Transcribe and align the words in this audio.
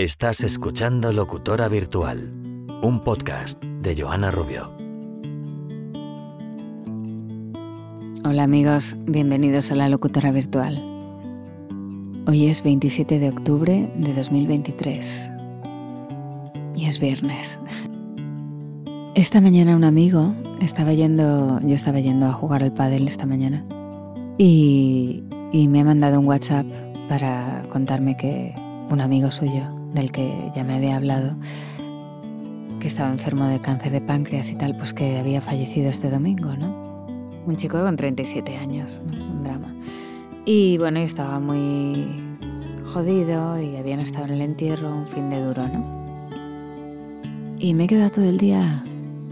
Estás 0.00 0.40
escuchando 0.44 1.12
Locutora 1.12 1.68
Virtual, 1.68 2.32
un 2.82 3.00
podcast 3.04 3.62
de 3.62 4.00
Joana 4.00 4.30
Rubio. 4.30 4.72
Hola 8.24 8.44
amigos, 8.44 8.96
bienvenidos 9.04 9.70
a 9.70 9.74
la 9.74 9.90
Locutora 9.90 10.32
Virtual. 10.32 10.82
Hoy 12.26 12.46
es 12.46 12.62
27 12.62 13.18
de 13.18 13.28
octubre 13.28 13.92
de 13.94 14.14
2023 14.14 15.30
y 16.76 16.86
es 16.86 16.98
viernes. 16.98 17.60
Esta 19.14 19.42
mañana 19.42 19.76
un 19.76 19.84
amigo 19.84 20.32
estaba 20.62 20.94
yendo, 20.94 21.60
yo 21.60 21.74
estaba 21.74 22.00
yendo 22.00 22.24
a 22.24 22.32
jugar 22.32 22.62
al 22.62 22.72
pádel 22.72 23.06
esta 23.06 23.26
mañana 23.26 23.62
y, 24.38 25.24
y 25.52 25.68
me 25.68 25.80
ha 25.80 25.84
mandado 25.84 26.20
un 26.20 26.26
WhatsApp 26.26 26.64
para 27.06 27.60
contarme 27.68 28.16
que 28.16 28.54
un 28.90 29.00
amigo 29.00 29.30
suyo 29.30 29.62
del 29.94 30.10
que 30.10 30.50
ya 30.54 30.64
me 30.64 30.74
había 30.74 30.96
hablado, 30.96 31.36
que 32.80 32.88
estaba 32.88 33.10
enfermo 33.10 33.46
de 33.46 33.60
cáncer 33.60 33.92
de 33.92 34.00
páncreas 34.00 34.50
y 34.50 34.56
tal, 34.56 34.76
pues 34.76 34.92
que 34.92 35.18
había 35.18 35.40
fallecido 35.40 35.88
este 35.88 36.10
domingo, 36.10 36.56
¿no? 36.56 37.06
Un 37.46 37.56
chico 37.56 37.80
con 37.80 37.96
37 37.96 38.56
años, 38.56 39.02
un 39.04 39.44
drama. 39.44 39.74
Y 40.44 40.78
bueno, 40.78 40.98
yo 40.98 41.04
estaba 41.04 41.38
muy 41.38 42.06
jodido 42.84 43.60
y 43.60 43.76
habían 43.76 44.00
estado 44.00 44.26
en 44.26 44.32
el 44.32 44.40
entierro 44.40 44.92
un 44.92 45.06
fin 45.06 45.30
de 45.30 45.40
duro, 45.40 45.68
¿no? 45.68 46.00
Y 47.58 47.74
me 47.74 47.84
he 47.84 47.86
quedado 47.86 48.10
todo 48.10 48.24
el 48.24 48.38
día 48.38 48.82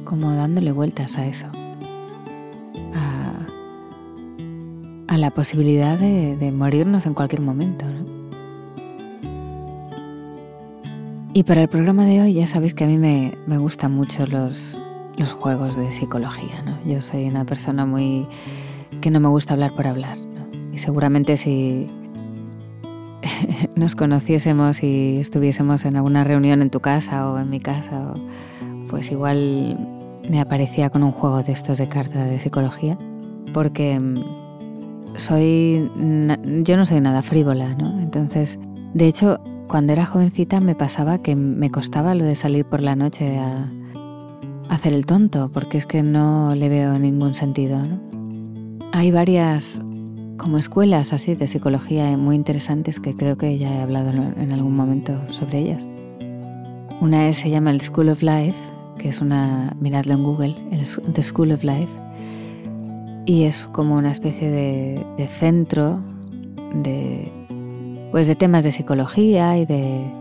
como 0.05 0.33
dándole 0.35 0.71
vueltas 0.71 1.19
a 1.19 1.27
eso. 1.27 1.47
A, 5.09 5.17
la 5.17 5.33
posibilidad 5.33 5.99
de, 5.99 6.37
de 6.37 6.53
morirnos 6.53 7.05
en 7.05 7.15
cualquier 7.15 7.41
momento, 7.41 7.85
¿no? 7.87 8.18
Y 11.39 11.45
para 11.45 11.63
el 11.63 11.69
programa 11.69 12.05
de 12.05 12.21
hoy 12.21 12.33
ya 12.33 12.49
sabéis 12.49 12.75
que 12.75 12.83
a 12.83 12.89
mí 12.89 12.99
me, 12.99 13.59
gustan 13.59 13.93
mucho 13.93 14.27
los, 14.27 14.77
los 15.17 15.35
juegos 15.35 15.77
de 15.77 15.93
psicología. 15.93 16.65
¿no? 16.65 16.77
Yo 16.85 17.01
soy 17.01 17.29
una 17.29 17.45
persona 17.45 17.87
muy 17.87 18.27
que 19.01 19.13
no 19.13 19.21
me 19.21 19.29
gusta 19.29 19.55
hablar 19.55 19.73
por 19.77 19.87
hablar. 19.87 20.19
Y 20.73 20.79
seguramente 20.79 21.37
si 21.37 21.87
nos 23.77 23.95
conociésemos 23.95 24.83
y 24.83 25.19
estuviésemos 25.19 25.85
en 25.85 25.95
alguna 25.95 26.25
reunión 26.25 26.61
en 26.61 26.71
tu 26.71 26.81
casa 26.81 27.31
o 27.31 27.39
en 27.39 27.51
mi 27.51 27.61
casa, 27.61 28.15
pues 28.91 29.13
igual 29.13 29.79
me 30.29 30.41
aparecía 30.41 30.91
con 30.91 31.05
un 31.05 31.13
juego 31.13 31.45
de 31.45 31.53
estos 31.53 31.79
de 31.79 31.87
carta 31.87 32.25
de 32.25 32.41
psicología, 32.41 32.99
porque 33.55 34.01
mm, 34.01 35.15
soy 35.15 35.89
yo 36.65 36.77
no 36.77 36.85
soy 36.85 37.01
nada 37.01 37.23
frívola, 37.23 37.77
¿no? 37.77 38.01
Entonces, 38.01 38.59
de 38.95 39.09
hecho, 39.09 39.41
cuando 39.69 39.93
era 39.93 40.07
jovencita 40.07 40.61
me 40.61 40.75
pasaba 40.75 41.19
que 41.19 41.37
me 41.37 41.71
costaba 41.71 42.15
lo 42.15 42.25
de 42.25 42.37
salir 42.37 42.65
por 42.65 42.81
la 42.83 42.97
noche 42.97 43.39
a, 43.39 43.71
hacer 44.69 44.93
el 44.93 45.07
tonto, 45.07 45.51
porque 45.51 45.79
es 45.79 45.87
que 45.87 46.03
no 46.03 46.55
le 46.55 46.69
veo 46.69 46.99
ningún 46.99 47.35
sentido. 47.35 47.81
Hay 48.93 49.11
varias 49.11 49.81
como 50.37 50.59
escuelas 50.59 51.13
así 51.13 51.35
de 51.35 51.49
psicología 51.49 52.17
muy 52.17 52.37
interesantes 52.37 53.01
que 53.01 53.17
creo 53.17 53.37
que 53.37 53.59
ya 53.59 53.75
he 53.75 53.81
hablado 53.81 54.11
en 54.11 54.53
algún 54.53 54.77
momento 54.77 55.19
sobre 55.31 55.59
ellas. 55.59 55.89
Una 57.01 57.29
es, 57.29 57.39
se 57.39 57.51
llama 57.51 57.71
el 57.71 57.81
School 57.81 58.09
of 58.09 58.23
Life, 58.23 58.59
que 58.99 59.09
es 59.09 59.21
una, 59.21 59.75
miradlo 59.81 60.15
en 60.15 60.23
Google, 60.23 60.57
el, 60.71 60.85
The 61.13 61.23
School 61.23 61.53
of 61.53 61.65
Life, 61.65 62.01
y 63.27 63.45
es 63.45 63.69
como 63.73 63.97
una 63.97 64.11
especie 64.11 64.51
de, 64.51 65.07
de 65.17 65.29
centro 65.29 66.01
de 66.83 67.33
pues 68.19 68.27
de 68.27 68.35
temas 68.35 68.65
de 68.65 68.73
psicología 68.73 69.57
y 69.59 69.65
de 69.65 70.13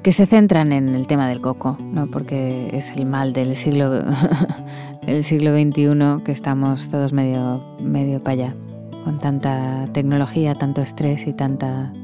que 0.02 0.12
se 0.12 0.26
centran 0.26 0.72
en 0.72 0.94
el 0.94 1.06
tema 1.06 1.26
del 1.28 1.40
coco, 1.40 1.78
¿no? 1.80 2.08
porque 2.08 2.68
es 2.72 2.90
el 2.90 3.06
mal 3.06 3.32
del 3.32 3.56
siglo, 3.56 3.90
del 5.06 5.24
siglo 5.24 5.56
XXI 5.56 6.22
que 6.24 6.32
estamos 6.32 6.90
todos 6.90 7.14
medio, 7.14 7.62
medio 7.80 8.22
para 8.22 8.32
allá 8.32 8.54
con 9.08 9.18
tanta 9.18 9.86
tecnología, 9.94 10.54
tanto 10.54 10.82
estrés 10.82 11.26
y 11.26 11.32
tanta 11.32 11.94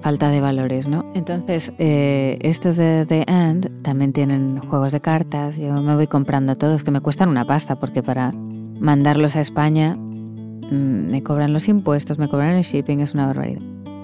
falta 0.00 0.30
de 0.30 0.40
valores, 0.40 0.86
¿no? 0.86 1.04
Entonces, 1.12 1.72
eh, 1.78 2.38
estos 2.42 2.76
de 2.76 3.04
The 3.04 3.24
End 3.26 3.82
también 3.82 4.12
tienen 4.12 4.60
juegos 4.60 4.92
de 4.92 5.00
cartas. 5.00 5.58
Yo 5.58 5.72
me 5.82 5.96
voy 5.96 6.06
comprando 6.06 6.54
todos, 6.54 6.84
que 6.84 6.92
me 6.92 7.00
cuestan 7.00 7.30
una 7.30 7.44
pasta, 7.44 7.80
porque 7.80 8.00
para 8.00 8.30
mandarlos 8.30 9.34
a 9.34 9.40
España 9.40 9.96
mm, 9.96 11.10
me 11.10 11.20
cobran 11.24 11.52
los 11.52 11.66
impuestos, 11.66 12.16
me 12.16 12.28
cobran 12.28 12.50
el 12.50 12.62
shipping, 12.62 13.00
es 13.00 13.14
una 13.14 13.26
barbaridad. 13.26 13.62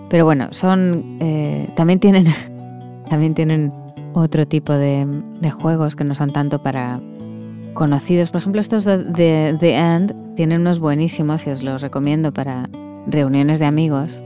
Pero 0.08 0.24
bueno, 0.24 0.48
son 0.50 1.16
eh, 1.20 1.70
también 1.76 2.00
tienen 2.00 2.24
también 3.08 3.34
tienen 3.34 3.72
otro 4.14 4.48
tipo 4.48 4.72
de, 4.72 5.06
de 5.40 5.50
juegos 5.52 5.94
que 5.94 6.02
no 6.02 6.14
son 6.14 6.32
tanto 6.32 6.60
para 6.60 7.00
conocidos. 7.80 8.28
Por 8.30 8.40
ejemplo, 8.42 8.60
estos 8.60 8.84
de 8.84 9.56
The 9.58 9.74
End 9.74 10.36
tienen 10.36 10.60
unos 10.60 10.80
buenísimos 10.80 11.46
y 11.46 11.50
os 11.50 11.62
los 11.62 11.80
recomiendo 11.80 12.30
para 12.30 12.68
reuniones 13.06 13.58
de 13.58 13.64
amigos, 13.64 14.22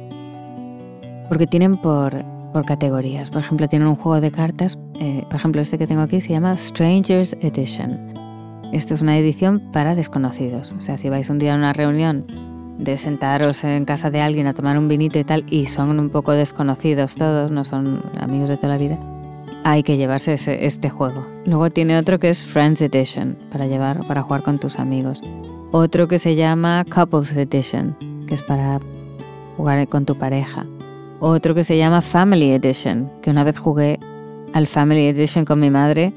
porque 1.28 1.46
tienen 1.46 1.76
por, 1.76 2.24
por 2.52 2.64
categorías. 2.64 3.30
Por 3.30 3.42
ejemplo, 3.42 3.68
tienen 3.68 3.86
un 3.86 3.94
juego 3.94 4.20
de 4.20 4.32
cartas, 4.32 4.76
eh, 4.98 5.22
por 5.30 5.36
ejemplo, 5.36 5.62
este 5.62 5.78
que 5.78 5.86
tengo 5.86 6.02
aquí 6.02 6.20
se 6.20 6.30
llama 6.30 6.56
Strangers 6.56 7.36
Edition. 7.42 8.12
Esto 8.72 8.92
es 8.92 9.02
una 9.02 9.16
edición 9.18 9.70
para 9.72 9.94
desconocidos. 9.94 10.72
O 10.72 10.80
sea, 10.80 10.96
si 10.96 11.08
vais 11.08 11.30
un 11.30 11.38
día 11.38 11.54
a 11.54 11.56
una 11.56 11.72
reunión 11.72 12.26
de 12.80 12.98
sentaros 12.98 13.62
en 13.62 13.84
casa 13.84 14.10
de 14.10 14.20
alguien 14.20 14.48
a 14.48 14.52
tomar 14.52 14.76
un 14.76 14.88
vinito 14.88 15.16
y 15.20 15.22
tal, 15.22 15.44
y 15.48 15.68
son 15.68 16.00
un 16.00 16.10
poco 16.10 16.32
desconocidos 16.32 17.14
todos, 17.14 17.52
no 17.52 17.62
son 17.62 18.02
amigos 18.18 18.48
de 18.48 18.56
toda 18.56 18.72
la 18.72 18.78
vida, 18.78 18.98
hay 19.64 19.82
que 19.82 19.96
llevarse 19.96 20.34
este 20.34 20.90
juego. 20.90 21.26
Luego 21.46 21.70
tiene 21.70 21.96
otro 21.96 22.20
que 22.20 22.28
es 22.28 22.46
Friends 22.46 22.82
Edition, 22.82 23.36
para 23.50 23.66
llevar, 23.66 24.06
para 24.06 24.22
jugar 24.22 24.42
con 24.42 24.58
tus 24.58 24.78
amigos. 24.78 25.22
Otro 25.72 26.06
que 26.06 26.18
se 26.18 26.36
llama 26.36 26.84
Couples 26.84 27.34
Edition, 27.34 27.96
que 28.28 28.34
es 28.34 28.42
para 28.42 28.78
jugar 29.56 29.88
con 29.88 30.04
tu 30.04 30.16
pareja. 30.16 30.66
Otro 31.18 31.54
que 31.54 31.64
se 31.64 31.78
llama 31.78 32.02
Family 32.02 32.52
Edition, 32.52 33.10
que 33.22 33.30
una 33.30 33.42
vez 33.42 33.58
jugué 33.58 33.98
al 34.52 34.66
Family 34.66 35.06
Edition 35.06 35.46
con 35.46 35.58
mi 35.60 35.70
madre. 35.70 36.12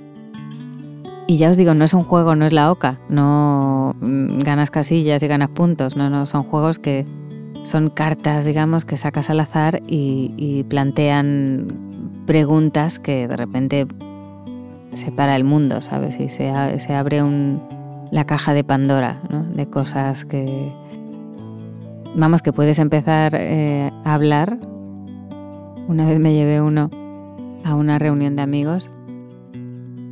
Y 1.26 1.38
ya 1.38 1.50
os 1.50 1.58
digo, 1.58 1.74
no 1.74 1.86
es 1.86 1.94
un 1.94 2.04
juego, 2.04 2.36
no 2.36 2.46
es 2.46 2.54
la 2.54 2.72
OCA, 2.72 3.00
no 3.10 3.96
mm, 4.00 4.40
ganas 4.40 4.72
casillas 4.72 5.24
y 5.24 5.28
ganas 5.28 5.50
puntos, 5.50 5.96
no, 5.96 6.10
no, 6.10 6.26
son 6.26 6.44
juegos 6.44 6.80
que 6.80 7.06
son 7.68 7.90
cartas, 7.90 8.46
digamos, 8.46 8.86
que 8.86 8.96
sacas 8.96 9.30
al 9.30 9.42
azar 9.42 9.82
y, 9.88 10.34
y 10.38 10.64
plantean 10.64 11.68
preguntas 12.26 12.98
que 12.98 13.28
de 13.28 13.36
repente 13.36 13.88
separa 14.94 15.36
el 15.36 15.44
mundo, 15.44 15.82
¿sabes? 15.82 16.18
Y 16.18 16.30
se, 16.30 16.50
se 16.80 16.94
abre 16.94 17.22
un, 17.22 17.62
la 18.10 18.26
caja 18.26 18.54
de 18.54 18.64
Pandora, 18.64 19.22
¿no? 19.30 19.44
De 19.44 19.68
cosas 19.70 20.24
que... 20.24 20.72
Vamos, 22.16 22.42
que 22.42 22.54
puedes 22.54 22.80
empezar 22.80 23.36
eh, 23.36 23.92
a 24.06 24.14
hablar. 24.14 24.58
Una 25.90 26.06
vez 26.06 26.20
me 26.20 26.34
llevé 26.34 26.62
uno 26.62 26.90
a 27.66 27.76
una 27.76 28.00
reunión 28.00 28.38
de 28.38 28.44
amigos 28.44 28.90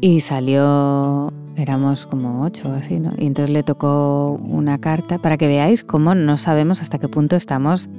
y 0.01 0.19
salió, 0.19 1.31
éramos 1.56 2.06
como 2.06 2.44
ocho 2.44 2.72
así, 2.74 3.00
¿no? 3.00 3.12
Y 3.18 3.28
entonces 3.28 3.52
le 3.52 3.63
tocó 3.63 4.40
una 4.42 4.78
carta 4.80 5.19
para 5.19 5.38
que 5.38 5.48
veáis 5.48 5.84
cómo 5.84 6.16
no 6.16 6.38
sabemos 6.38 6.81
hasta 6.81 7.00
qué 7.00 7.07
punto 7.07 7.36
estamos 7.36 7.90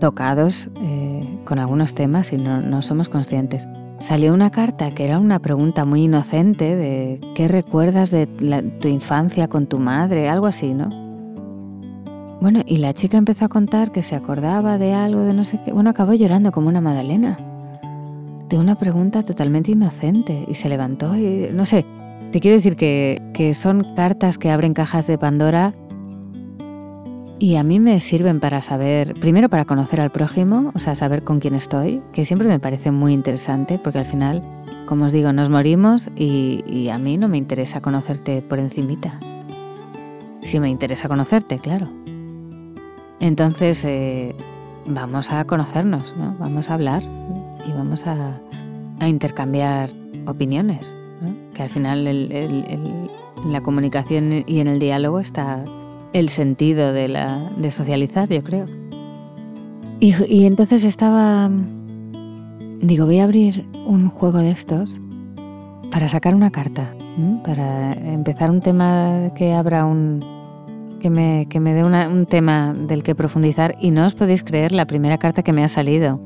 tocados 0.00 0.70
eh, 0.82 1.40
con 1.44 1.58
algunos 1.58 1.94
temas 1.94 2.32
y 2.32 2.38
no, 2.38 2.82
somos 2.82 3.08
conscientes. 3.08 3.68
Salió 3.98 4.32
una 4.32 4.50
carta 4.50 4.92
que 4.92 5.04
era 5.04 5.18
una 5.18 5.38
pregunta 5.40 5.84
muy 5.84 6.04
inocente 6.04 6.74
de 6.74 7.20
¿qué 7.34 7.48
recuerdas 7.48 8.10
de 8.10 8.26
tu 8.80 8.88
infancia 8.88 9.46
con 9.48 9.66
tu 9.66 9.78
madre? 9.78 10.28
Algo 10.28 10.46
así, 10.46 10.72
¿no? 10.72 10.88
Bueno, 12.40 12.62
y 12.64 12.78
la 12.78 12.94
chica 12.94 13.18
empezó 13.18 13.44
a 13.44 13.48
contar 13.48 13.92
que 13.92 14.02
se 14.02 14.16
acordaba 14.16 14.78
de 14.78 14.94
algo, 14.94 15.20
de 15.20 15.34
no 15.34 15.44
sé 15.44 15.60
qué. 15.62 15.72
Bueno, 15.72 15.90
acabó 15.90 16.14
llorando 16.14 16.50
como 16.50 16.68
una 16.68 16.80
Madalena. 16.80 17.36
De 18.48 18.58
una 18.58 18.76
pregunta 18.76 19.22
totalmente 19.22 19.72
inocente. 19.72 20.46
Y 20.48 20.54
se 20.54 20.70
levantó 20.70 21.14
y 21.16 21.50
no 21.52 21.66
sé. 21.66 21.84
Te 22.32 22.40
quiero 22.40 22.56
decir 22.56 22.76
que, 22.76 23.20
que 23.34 23.54
son 23.54 23.84
cartas 23.94 24.38
que 24.38 24.50
abren 24.50 24.74
cajas 24.74 25.06
de 25.06 25.18
Pandora 25.18 25.74
y 27.42 27.56
a 27.56 27.62
mí 27.62 27.80
me 27.80 27.98
sirven 28.00 28.38
para 28.38 28.60
saber, 28.60 29.14
primero 29.14 29.48
para 29.48 29.64
conocer 29.64 29.98
al 30.02 30.10
prójimo, 30.10 30.72
o 30.74 30.78
sea, 30.78 30.94
saber 30.94 31.24
con 31.24 31.40
quién 31.40 31.54
estoy, 31.54 32.02
que 32.12 32.26
siempre 32.26 32.46
me 32.46 32.60
parece 32.60 32.90
muy 32.90 33.14
interesante, 33.14 33.78
porque 33.78 33.98
al 33.98 34.04
final, 34.04 34.42
como 34.84 35.06
os 35.06 35.12
digo, 35.12 35.32
nos 35.32 35.48
morimos 35.48 36.10
y, 36.16 36.90
a 36.92 36.98
mí 36.98 37.16
no 37.16 37.28
me 37.28 37.38
interesa 37.38 37.80
conocerte 37.80 38.42
por 38.42 38.58
encimita. 38.58 39.18
Sí 40.40 40.60
me 40.60 40.68
interesa 40.68 41.08
conocerte, 41.08 41.58
claro. 41.58 41.88
Entonces, 43.20 43.86
eh, 43.86 44.34
vamos 44.84 45.32
a 45.32 45.46
conocernos, 45.46 46.14
¿no? 46.18 46.36
Vamos 46.38 46.68
a 46.68 46.74
hablar 46.74 47.02
y 47.66 47.72
vamos 47.72 48.06
a, 48.06 48.38
intercambiar 49.00 49.88
opiniones, 50.26 50.94
que 51.60 51.64
al 51.64 51.68
final 51.68 52.06
en 52.06 53.52
la 53.52 53.60
comunicación 53.60 54.44
y 54.46 54.60
en 54.60 54.66
el 54.66 54.78
diálogo 54.78 55.20
está 55.20 55.62
el 56.14 56.30
sentido 56.30 56.94
de, 56.94 57.70
socializar, 57.70 58.30
yo 58.30 58.42
creo. 58.42 58.66
Y, 60.00 60.46
entonces 60.46 60.84
estaba... 60.84 61.50
Digo, 62.80 63.04
voy 63.04 63.18
a 63.18 63.24
abrir 63.24 63.66
un 63.86 64.08
juego 64.08 64.38
de 64.38 64.50
estos 64.50 65.02
para 65.90 66.08
sacar 66.08 66.34
una 66.34 66.50
carta, 66.50 66.94
para 67.44 67.92
empezar 67.92 68.50
un 68.50 68.62
tema 68.62 69.30
que 69.36 69.52
abra 69.52 69.84
un... 69.84 70.24
que 70.98 71.10
me, 71.10 71.46
que 71.50 71.60
me 71.60 71.74
dé 71.74 71.84
un 71.84 72.24
tema 72.24 72.72
del 72.72 73.02
que 73.02 73.14
profundizar 73.14 73.76
y 73.82 73.90
no 73.90 74.06
os 74.06 74.14
podéis 74.14 74.42
creer 74.44 74.72
la 74.72 74.86
primera 74.86 75.18
carta 75.18 75.42
que 75.42 75.52
me 75.52 75.62
ha 75.62 75.68
salido. 75.68 76.22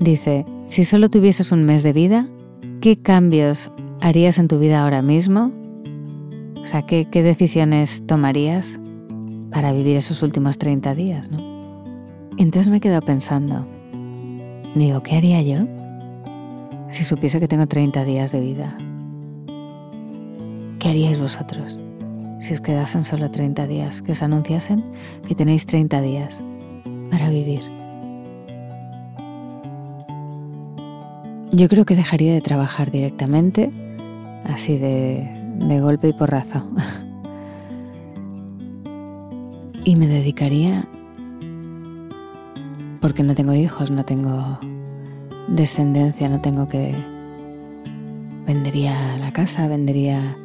Dice, 0.00 0.44
si 0.66 0.84
solo 0.84 1.08
tuvieses 1.08 1.50
un 1.50 1.64
mes 1.64 1.82
de 1.82 1.94
vida, 1.94 2.28
¿qué 2.82 3.00
cambios 3.00 3.70
harías 4.00 4.38
en 4.38 4.48
tu 4.48 4.58
vida 4.58 4.82
ahora 4.82 5.00
mismo 5.00 5.52
o 6.62 6.66
sea, 6.66 6.82
¿qué, 6.82 7.06
decisiones 7.22 8.06
tomarías 8.06 8.78
para 9.50 9.72
vivir 9.72 9.96
esos 9.96 10.22
últimos 10.22 10.58
30 10.58 10.94
días? 10.94 11.30
¿no? 11.30 11.38
Entonces 12.38 12.68
me 12.68 12.76
he 12.76 12.80
quedado 12.80 13.02
pensando, 13.02 13.66
digo, 14.74 15.02
¿qué 15.02 15.16
haría 15.16 15.42
yo 15.42 15.66
si 16.88 17.04
supiese 17.04 17.40
que 17.40 17.48
tengo 17.48 17.66
30 17.66 18.04
días 18.04 18.32
de 18.32 18.40
vida? 18.40 18.76
¿Qué 20.78 20.88
haríais 20.88 21.20
vosotros 21.20 21.78
si 22.38 22.54
os 22.54 22.60
quedasen 22.60 23.04
solo 23.04 23.30
30 23.30 23.66
días, 23.66 24.02
que 24.02 24.12
os 24.12 24.22
anunciasen 24.22 24.84
que 25.26 25.34
tenéis 25.34 25.66
30 25.66 26.00
días 26.00 26.42
para 27.10 27.28
vivir? 27.28 27.81
Yo 31.52 31.68
creo 31.68 31.84
que 31.84 31.94
dejaría 31.94 32.32
de 32.32 32.40
trabajar 32.40 32.90
directamente, 32.90 33.70
así 34.44 34.78
de 34.78 35.42
de 35.58 35.80
golpe 35.80 36.08
y 36.08 36.12
porrazo. 36.12 36.66
y 39.84 39.96
me 39.96 40.06
dedicaría, 40.06 40.84
porque 43.00 43.22
no 43.22 43.34
tengo 43.34 43.54
hijos, 43.54 43.90
no 43.90 44.04
tengo 44.04 44.58
descendencia, 45.48 46.28
no 46.28 46.40
tengo 46.40 46.68
que... 46.68 46.94
Vendería 48.46 49.16
la 49.18 49.32
casa, 49.32 49.68
vendería 49.68 50.36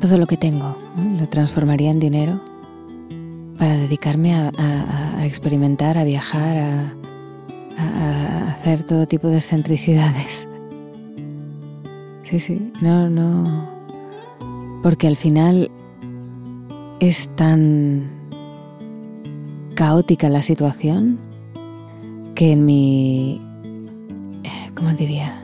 todo 0.00 0.16
lo 0.16 0.26
que 0.26 0.38
tengo, 0.38 0.78
lo 1.18 1.28
transformaría 1.28 1.90
en 1.90 2.00
dinero 2.00 2.40
para 3.58 3.76
dedicarme 3.76 4.34
a, 4.34 4.50
experimentar, 5.22 5.98
a 5.98 6.04
viajar, 6.04 6.56
a, 6.56 6.94
a, 7.78 8.39
hacer 8.50 8.84
todo 8.84 9.06
tipo 9.06 9.28
de 9.28 9.36
excentricidades. 9.36 10.48
Sí, 12.22 12.38
sí, 12.38 12.72
no, 12.80 13.10
no, 13.10 13.68
porque 14.82 15.06
al 15.08 15.16
final 15.16 15.70
es 17.00 17.28
tan 17.34 18.10
caótica 19.74 20.28
la 20.28 20.42
situación 20.42 21.18
que 22.34 22.52
en 22.52 22.64
mi... 22.64 23.40
¿Cómo 24.76 24.92
diría? 24.92 25.34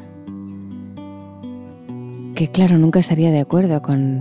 Que 2.35 2.49
claro, 2.49 2.79
nunca 2.79 3.01
estaría 3.01 3.31
de 3.31 3.41
acuerdo 3.41 3.83
con, 3.83 4.21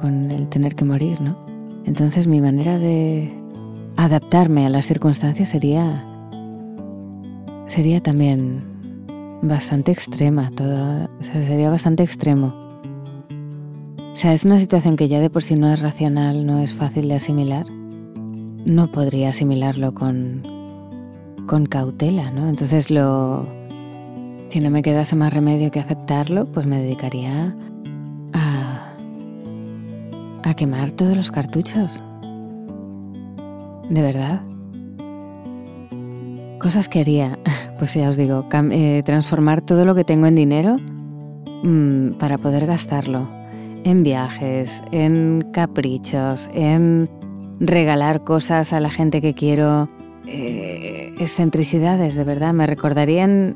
con 0.00 0.30
el 0.30 0.48
tener 0.48 0.74
que 0.74 0.84
morir, 0.84 1.20
¿no? 1.20 1.36
Entonces 1.84 2.26
mi 2.26 2.40
manera 2.40 2.78
de 2.78 3.32
adaptarme 3.96 4.64
a 4.66 4.68
las 4.68 4.86
circunstancias 4.86 5.48
sería 5.48 6.04
sería 7.66 8.00
también 8.02 8.64
bastante 9.42 9.92
extrema, 9.92 10.50
todo, 10.54 11.08
sería 11.20 11.70
bastante 11.70 12.02
extremo. 12.02 12.54
O 14.12 14.16
sea, 14.16 14.32
es 14.32 14.44
una 14.44 14.58
situación 14.58 14.96
que 14.96 15.08
ya 15.08 15.20
de 15.20 15.28
por 15.28 15.42
sí 15.42 15.56
no 15.56 15.70
es 15.70 15.80
racional, 15.80 16.46
no 16.46 16.60
es 16.60 16.72
fácil 16.72 17.08
de 17.08 17.16
asimilar. 17.16 17.66
No 17.70 18.90
podría 18.90 19.28
asimilarlo 19.28 19.92
con, 19.92 20.42
con 21.46 21.66
cautela, 21.66 22.30
¿no? 22.30 22.48
Entonces 22.48 22.90
lo... 22.90 23.46
Si 24.48 24.60
no 24.60 24.70
me 24.70 24.80
quedase 24.80 25.16
más 25.16 25.34
remedio 25.34 25.70
que 25.70 25.80
aceptarlo, 25.80 26.50
pues 26.50 26.66
me 26.66 26.80
dedicaría 26.80 27.54
a, 28.32 28.96
a 30.44 30.54
quemar 30.54 30.92
todos 30.92 31.16
los 31.16 31.30
cartuchos. 31.30 32.02
De 33.90 34.00
verdad. 34.00 34.40
Cosas 36.66 36.88
que 36.88 36.98
haría, 36.98 37.38
pues 37.78 37.94
ya 37.94 38.08
os 38.08 38.16
digo, 38.16 38.44
eh, 38.72 39.02
transformar 39.04 39.60
todo 39.60 39.84
lo 39.84 39.94
que 39.94 40.02
tengo 40.02 40.26
en 40.26 40.34
dinero 40.34 40.78
mm, 41.62 42.14
para 42.18 42.38
poder 42.38 42.66
gastarlo 42.66 43.28
en 43.84 44.02
viajes, 44.02 44.82
en 44.90 45.46
caprichos, 45.52 46.50
en 46.52 47.08
regalar 47.60 48.24
cosas 48.24 48.72
a 48.72 48.80
la 48.80 48.90
gente 48.90 49.22
que 49.22 49.32
quiero, 49.32 49.88
eh, 50.26 51.14
excentricidades, 51.20 52.16
de 52.16 52.24
verdad, 52.24 52.52
me 52.52 52.66
recordarían 52.66 53.54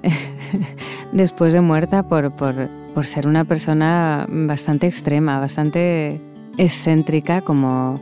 después 1.12 1.52
de 1.52 1.62
muerta 1.62 2.06
por, 2.06 2.36
por, 2.36 2.70
por, 2.94 3.06
ser 3.06 3.26
una 3.26 3.44
persona 3.44 4.24
bastante 4.30 4.86
extrema, 4.86 5.40
bastante 5.40 6.20
excéntrica, 6.58 7.40
como, 7.40 8.00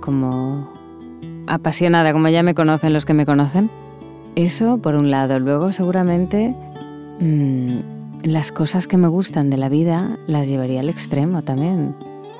como 0.00 0.68
apasionada, 1.46 2.12
como 2.12 2.28
ya 2.30 2.42
me 2.42 2.54
conocen 2.54 2.92
los 2.92 3.04
que 3.04 3.14
me 3.14 3.24
conocen. 3.24 3.70
Eso 4.46 4.78
por 4.78 4.94
un 4.94 5.10
lado. 5.10 5.38
Luego 5.38 5.72
seguramente... 5.72 6.54
Mm, 7.20 8.00
las 8.22 8.52
cosas 8.52 8.86
que 8.86 8.96
me 8.96 9.08
gustan 9.08 9.50
de 9.50 9.56
la 9.56 9.68
vida 9.68 10.18
las 10.26 10.48
llevaría 10.48 10.80
al 10.80 10.88
extremo 10.88 11.42
también. 11.42 11.94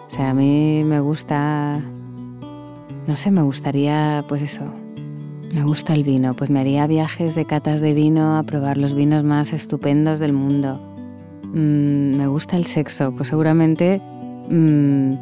O 0.07 0.11
sea, 0.11 0.31
a 0.31 0.35
mí 0.35 0.83
me 0.85 1.01
gusta, 1.01 1.81
no 3.07 3.17
sé, 3.17 3.31
me 3.31 3.43
gustaría, 3.43 4.25
pues 4.29 4.43
eso, 4.43 4.65
me 5.53 5.63
gusta 5.63 5.95
el 5.95 6.03
vino, 6.03 6.35
pues 6.35 6.51
me 6.51 6.61
haría 6.61 6.87
viajes 6.87 7.35
de 7.35 7.45
catas 7.47 7.81
de 7.81 7.95
vino 7.95 8.37
a 8.37 8.43
probar 8.43 8.77
los 8.77 8.95
vinos 8.95 9.25
más 9.25 9.53
estupendos 9.53 10.21
del 10.21 10.33
mundo. 10.33 10.81
Mm, 11.45 12.17
me 12.17 12.27
gusta 12.27 12.57
el 12.57 12.67
sexo, 12.67 13.13
pues 13.13 13.29
seguramente 13.29 14.03
mm, 14.51 15.15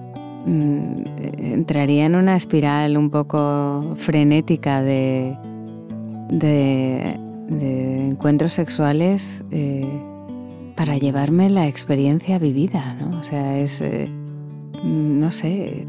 entraría 1.38 2.06
en 2.06 2.14
una 2.14 2.34
espiral 2.34 2.96
un 2.96 3.10
poco 3.10 3.94
frenética 3.96 4.82
de, 4.82 5.36
de, 6.30 7.18
encuentros 7.50 8.52
sexuales. 8.52 9.42
Eh, 9.50 9.86
para 10.78 10.96
llevarme 10.96 11.50
la 11.50 11.66
experiencia 11.66 12.38
vivida, 12.38 12.94
¿no? 12.94 13.18
O 13.18 13.24
sea, 13.24 13.58
es, 13.58 13.80
eh, 13.80 14.08
no 14.84 15.32
sé, 15.32 15.88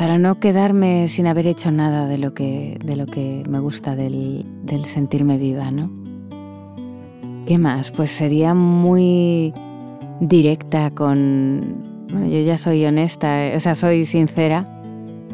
para 0.00 0.18
no 0.18 0.40
quedarme 0.40 1.08
sin 1.08 1.28
haber 1.28 1.46
hecho 1.46 1.70
nada 1.70 2.08
de 2.08 2.18
lo 2.18 2.34
que, 2.34 2.76
de 2.84 2.96
lo 2.96 3.06
que 3.06 3.44
me 3.48 3.60
gusta 3.60 3.94
del, 3.94 4.44
del 4.64 4.84
sentirme 4.84 5.38
viva, 5.38 5.70
¿no? 5.70 5.92
¿Qué 7.46 7.56
más? 7.56 7.92
Pues 7.92 8.10
sería 8.10 8.52
muy 8.52 9.54
directa 10.20 10.90
con... 10.90 11.84
Bueno, 12.10 12.26
yo 12.26 12.40
ya 12.40 12.58
soy 12.58 12.84
honesta, 12.84 13.52
o 13.54 13.60
sea, 13.60 13.76
soy 13.76 14.04
sincera, 14.06 14.75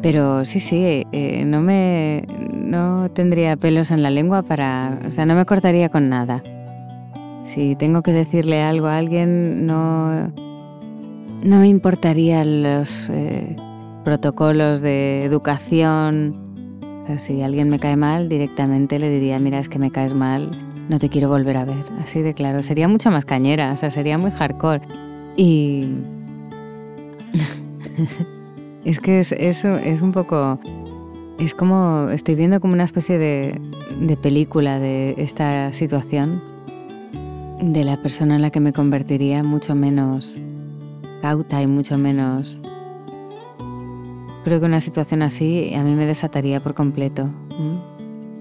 pero 0.03 0.43
sí, 0.43 0.59
sí, 0.59 1.07
eh, 1.13 1.45
no 1.45 1.61
me... 1.61 2.27
no 2.53 3.09
tendría 3.11 3.55
pelos 3.55 3.89
en 3.89 4.03
la 4.03 4.11
lengua 4.11 4.43
para... 4.43 4.99
O 5.07 5.11
sea, 5.11 5.25
no 5.25 5.33
me 5.33 5.45
cortaría 5.45 5.87
con 5.87 6.09
nada. 6.09 6.43
Si 7.45 7.77
tengo 7.77 8.03
que 8.03 8.11
decirle 8.11 8.61
algo 8.61 8.87
a 8.87 8.97
alguien, 8.97 9.65
no, 9.65 10.27
no 11.41 11.57
me 11.57 11.69
importarían 11.69 12.63
los 12.63 13.09
eh, 13.09 13.55
protocolos 14.03 14.81
de 14.81 15.23
educación. 15.23 16.35
si 17.17 17.41
alguien 17.41 17.69
me 17.69 17.79
cae 17.79 17.95
mal, 17.95 18.27
directamente 18.27 18.99
le 18.99 19.09
diría, 19.09 19.39
mira, 19.39 19.59
es 19.59 19.69
que 19.69 19.79
me 19.79 19.89
caes 19.89 20.13
mal, 20.13 20.51
no 20.89 20.99
te 20.99 21.07
quiero 21.07 21.29
volver 21.29 21.55
a 21.55 21.63
ver. 21.63 21.85
Así 22.03 22.21
de 22.21 22.33
claro. 22.33 22.61
Sería 22.61 22.89
mucho 22.89 23.09
más 23.09 23.23
cañera, 23.23 23.71
o 23.71 23.77
sea, 23.77 23.89
sería 23.89 24.17
muy 24.17 24.31
hardcore. 24.31 24.81
Y... 25.37 25.87
es 28.85 28.99
que 28.99 29.19
eso 29.19 29.77
es 29.77 30.01
un 30.01 30.11
poco 30.11 30.59
es 31.39 31.55
como, 31.55 32.09
estoy 32.09 32.35
viendo 32.35 32.59
como 32.59 32.73
una 32.73 32.83
especie 32.83 33.17
de, 33.17 33.59
de 33.99 34.17
película 34.17 34.79
de 34.79 35.15
esta 35.17 35.73
situación 35.73 36.41
de 37.59 37.83
la 37.83 38.01
persona 38.01 38.35
en 38.35 38.41
la 38.41 38.49
que 38.49 38.59
me 38.59 38.73
convertiría 38.73 39.43
mucho 39.43 39.75
menos 39.75 40.39
cauta 41.21 41.61
y 41.61 41.67
mucho 41.67 41.97
menos... 41.97 42.61
Creo 44.43 44.59
que 44.59 44.65
una 44.65 44.81
situación 44.81 45.21
así 45.21 45.73
a 45.73 45.81
mí 45.83 45.95
me 45.95 46.05
desataría 46.05 46.61
por 46.61 46.73
completo. 46.73 47.29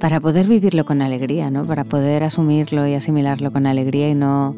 Para 0.01 0.19
poder 0.19 0.49
vivirlo 0.49 0.85
con 0.85 1.01
alegría, 1.01 1.49
¿no? 1.49 1.65
Para 1.65 1.85
poder 1.85 2.25
asumirlo 2.25 2.85
y 2.89 2.95
asimilarlo 2.95 3.53
con 3.53 3.69
alegría 3.69 4.09
y 4.09 4.17
no 4.17 4.57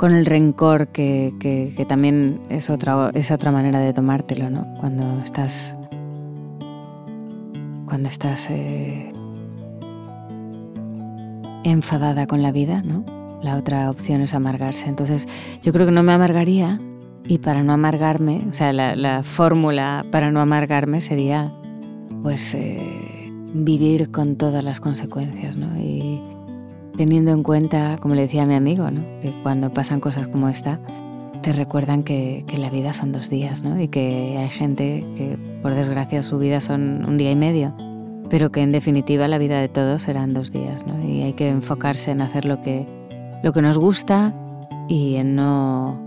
con 0.00 0.14
el 0.14 0.24
rencor 0.24 0.88
que, 0.88 1.34
que, 1.38 1.84
también 1.84 2.40
es 2.48 2.70
otra, 2.70 3.10
es 3.12 3.30
otra 3.30 3.52
manera 3.52 3.80
de 3.80 3.92
tomártelo, 3.92 4.48
¿no? 4.48 4.66
Cuando 4.78 5.04
estás... 5.22 5.76
Cuando 7.84 8.08
estás... 8.08 8.48
Eh, 8.48 9.12
enfadada 11.64 12.26
con 12.26 12.40
la 12.40 12.50
vida, 12.50 12.80
¿no? 12.82 13.04
La 13.42 13.56
otra 13.56 13.90
opción 13.90 14.22
es 14.22 14.32
amargarse. 14.32 14.88
Entonces, 14.88 15.28
yo 15.60 15.70
creo 15.70 15.84
que 15.84 15.92
no 15.92 16.02
me 16.02 16.12
amargaría 16.12 16.80
y 17.26 17.36
para 17.36 17.62
no 17.62 17.74
amargarme, 17.74 18.46
o 18.48 18.54
sea, 18.54 18.72
la, 18.72 19.22
fórmula 19.22 20.06
para 20.10 20.30
no 20.30 20.40
amargarme 20.40 21.02
sería, 21.02 21.52
pues, 22.22 22.54
eh, 22.54 23.30
vivir 23.52 24.10
con 24.10 24.36
todas 24.36 24.64
las 24.64 24.80
consecuencias, 24.80 25.58
¿no? 25.58 25.76
Teniendo 27.00 27.32
en 27.32 27.42
cuenta, 27.42 27.96
como 27.96 28.14
le 28.14 28.20
decía 28.20 28.44
mi 28.44 28.52
amigo, 28.52 28.90
¿no? 28.90 29.00
Que 29.22 29.32
cuando 29.42 29.72
pasan 29.72 30.00
cosas 30.00 30.28
como 30.28 30.50
esta, 30.50 30.80
te 31.40 31.54
recuerdan 31.54 32.02
que, 32.02 32.44
que, 32.46 32.58
la 32.58 32.68
vida 32.68 32.92
son 32.92 33.10
dos 33.10 33.30
días, 33.30 33.64
¿no? 33.64 33.80
Y 33.80 33.88
que 33.88 34.36
hay 34.36 34.50
gente 34.50 35.06
que, 35.16 35.38
por 35.62 35.72
desgracia, 35.72 36.22
su 36.22 36.38
vida 36.38 36.60
son 36.60 37.06
un 37.06 37.16
día 37.16 37.30
y 37.30 37.36
medio, 37.36 37.72
pero 38.28 38.52
que 38.52 38.60
en 38.60 38.70
definitiva 38.70 39.28
la 39.28 39.38
vida 39.38 39.62
de 39.62 39.70
todos 39.70 40.02
serán 40.02 40.34
dos 40.34 40.52
días, 40.52 40.86
¿no? 40.86 41.02
Y 41.02 41.22
hay 41.22 41.32
que 41.32 41.48
enfocarse 41.48 42.10
en 42.10 42.20
hacer 42.20 42.44
lo 42.44 42.60
que, 42.60 42.86
lo 43.42 43.54
que 43.54 43.62
nos 43.62 43.78
gusta 43.78 44.34
y 44.86 45.14
en 45.14 45.36
no 45.36 45.98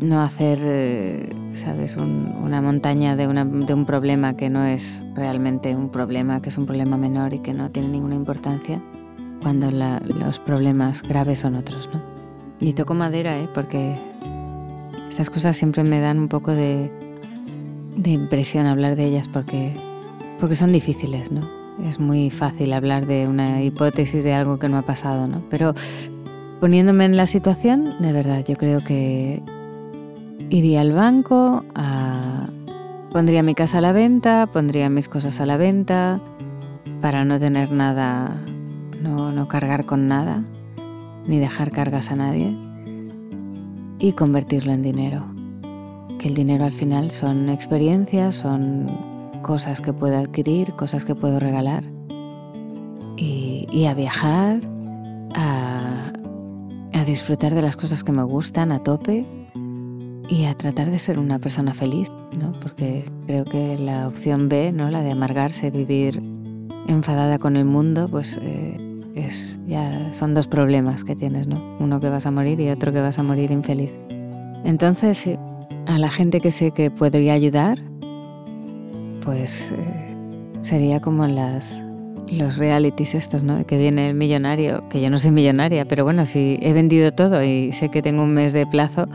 no 0.00 0.22
hacer, 0.22 0.60
eh, 0.62 1.28
¿sabes?, 1.54 1.96
una 1.96 2.62
montaña 2.62 3.16
de, 3.16 3.26
un 3.26 3.84
problema 3.84 4.36
que 4.36 4.48
no 4.48 4.64
es 4.64 5.04
realmente 5.16 5.74
un 5.74 5.90
problema, 5.90 6.40
que 6.40 6.50
es 6.50 6.58
un 6.58 6.66
problema 6.66 6.96
menor 6.96 7.34
y 7.34 7.40
que 7.40 7.52
no 7.52 7.70
tiene 7.70 7.88
ninguna 7.88 8.14
importancia, 8.14 8.80
cuando 9.42 9.70
los 9.70 10.38
problemas 10.40 11.02
graves 11.02 11.40
son 11.40 11.54
otros, 11.54 11.88
¿no? 11.92 12.00
Y 12.60 12.72
toco 12.72 12.94
madera, 12.94 13.38
¿eh? 13.38 13.48
Porque 13.54 13.96
estas 15.08 15.30
cosas 15.30 15.56
siempre 15.56 15.84
me 15.84 16.00
dan 16.00 16.18
un 16.18 16.28
poco 16.28 16.52
de, 16.52 16.90
de 17.96 18.10
impresión 18.10 18.66
hablar 18.66 18.96
de 18.96 19.06
ellas 19.06 19.28
porque, 19.28 19.74
porque 20.38 20.54
son 20.54 20.72
difíciles, 20.72 21.30
¿no? 21.30 21.40
Es 21.84 22.00
muy 22.00 22.30
fácil 22.30 22.72
hablar 22.72 23.06
de 23.06 23.28
una 23.28 23.62
hipótesis 23.62 24.24
de 24.24 24.34
algo 24.34 24.58
que 24.58 24.68
no 24.68 24.78
ha 24.78 24.82
pasado, 24.82 25.28
¿no? 25.28 25.42
Pero 25.50 25.74
poniéndome 26.60 27.04
en 27.04 27.16
la 27.16 27.26
situación, 27.26 27.94
de 28.00 28.12
verdad, 28.12 28.44
yo 28.44 28.56
creo 28.56 28.80
que 28.80 29.42
iría 30.50 30.80
al 30.80 30.92
banco, 30.92 31.64
pondría 33.10 33.42
mi 33.42 33.54
casa 33.54 33.78
a 33.78 33.80
la 33.80 33.92
venta, 33.92 34.48
pondría 34.52 34.90
mis 34.90 35.08
cosas 35.08 35.40
a 35.40 35.46
la 35.46 35.56
venta 35.56 36.20
para 37.00 37.24
no 37.24 37.38
tener 37.38 37.70
nada, 37.70 38.36
cargar 39.48 39.86
con 39.86 40.08
nada, 40.08 40.44
ni 41.26 41.38
dejar 41.38 41.70
cargas 41.72 42.10
a 42.10 42.16
nadie 42.16 42.56
y 43.98 44.12
convertirlo 44.12 44.72
en 44.72 44.82
dinero. 44.82 45.24
Que 46.18 46.28
el 46.28 46.34
dinero 46.34 46.64
al 46.64 46.72
final 46.72 47.10
son 47.10 47.48
experiencias, 47.48 48.34
son 48.34 48.86
cosas 49.42 49.80
que 49.80 49.92
puedo 49.92 50.18
adquirir, 50.18 50.72
cosas 50.72 51.04
que 51.04 51.14
puedo 51.14 51.40
regalar. 51.40 51.84
Y, 53.16 53.86
a 53.86 53.94
viajar, 53.94 54.60
a, 55.34 56.12
a 56.92 57.04
disfrutar 57.04 57.54
de 57.54 57.62
las 57.62 57.76
cosas 57.76 58.02
que 58.02 58.12
me 58.12 58.22
gustan 58.22 58.72
a 58.72 58.82
tope 58.82 59.24
y 60.28 60.44
a 60.44 60.54
tratar 60.54 60.90
de 60.90 60.98
ser 60.98 61.18
una 61.18 61.38
persona 61.38 61.74
feliz, 61.74 62.10
¿no? 62.38 62.52
Porque 62.60 63.04
creo 63.26 63.44
que 63.44 63.78
la 63.78 64.06
opción 64.08 64.48
B, 64.48 64.72
¿no? 64.72 64.90
La 64.90 65.02
de 65.02 65.12
amargarse, 65.12 65.70
vivir 65.70 66.22
enfadada 66.86 67.38
con 67.38 67.56
el 67.56 67.64
mundo, 67.64 68.08
pues 68.08 68.38
eh, 68.42 68.87
es 69.26 69.58
ya 69.66 70.12
son 70.12 70.34
dos 70.34 70.46
problemas 70.46 71.04
que 71.04 71.16
tienes, 71.16 71.46
¿no? 71.46 71.60
Uno 71.80 72.00
que 72.00 72.08
vas 72.08 72.26
a 72.26 72.30
morir 72.30 72.60
y 72.60 72.68
otro 72.68 72.92
que 72.92 73.00
vas 73.00 73.18
a 73.18 73.22
morir 73.22 73.50
infeliz. 73.50 73.90
Entonces, 74.64 75.28
a 75.86 75.98
la 75.98 76.10
gente 76.10 76.40
que 76.40 76.50
sé 76.50 76.72
que 76.72 76.90
podría 76.90 77.34
ayudar, 77.34 77.78
pues 79.24 79.70
eh, 79.70 80.16
sería 80.60 81.00
como 81.00 81.26
las 81.26 81.82
los 82.30 82.58
realities 82.58 83.14
estos, 83.14 83.42
¿no? 83.42 83.64
Que 83.64 83.78
viene 83.78 84.10
el 84.10 84.14
millonario, 84.14 84.86
que 84.90 85.00
yo 85.00 85.08
no 85.08 85.18
soy 85.18 85.30
millonaria, 85.30 85.88
pero 85.88 86.04
bueno, 86.04 86.26
si 86.26 86.58
he 86.60 86.74
vendido 86.74 87.10
todo 87.12 87.42
y 87.42 87.72
sé 87.72 87.88
que 87.88 88.02
tengo 88.02 88.22
un 88.22 88.34
mes 88.34 88.52
de 88.52 88.66
plazo, 88.66 89.08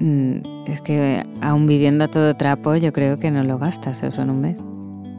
Mm, 0.00 0.42
es 0.68 0.80
que 0.80 1.24
aún 1.40 1.66
viviendo 1.66 2.04
a 2.04 2.08
todo 2.08 2.34
trapo, 2.36 2.76
yo 2.76 2.92
creo 2.92 3.18
que 3.18 3.30
no 3.30 3.42
lo 3.42 3.58
gastas 3.58 4.02
eso 4.02 4.22
en 4.22 4.30
un 4.30 4.40
mes. 4.40 4.60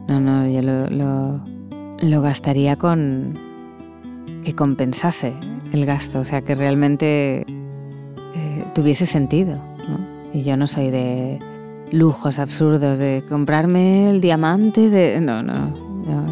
No, 0.08 0.20
no, 0.20 0.48
yo 0.48 0.62
lo, 0.62 1.40
gastaría 2.22 2.76
con 2.76 3.34
que 4.44 4.54
compensase 4.54 5.34
el 5.72 5.86
gasto, 5.86 6.20
o 6.20 6.24
sea, 6.24 6.42
que 6.42 6.54
realmente 6.54 7.44
eh, 7.46 8.64
tuviese 8.74 9.06
sentido. 9.06 9.60
Y 10.32 10.42
yo 10.42 10.56
no 10.56 10.66
soy 10.66 10.90
de 10.90 11.38
lujos 11.90 12.38
absurdos, 12.38 12.98
de 12.98 13.24
comprarme 13.28 14.10
el 14.10 14.20
diamante, 14.20 14.90
de... 14.90 15.20
No, 15.20 15.42
no, 15.42 15.72